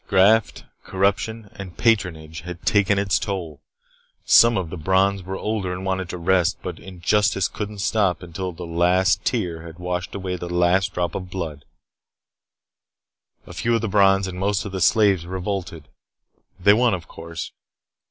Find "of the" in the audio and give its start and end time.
4.57-4.77, 13.75-13.87, 14.65-14.81